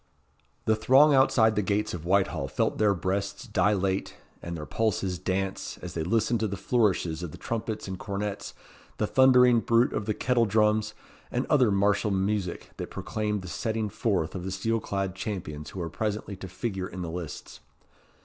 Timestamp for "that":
12.77-12.89